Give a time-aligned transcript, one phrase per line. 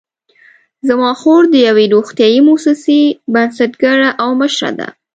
[0.87, 2.99] زما خور د یوې روغتیايي مؤسسې
[3.33, 4.87] بنسټګره او مشره ده